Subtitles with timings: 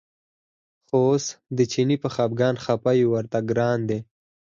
[0.87, 1.25] خو اوس
[1.57, 3.99] د چیني په خپګان خپه یو ورته ګران دی.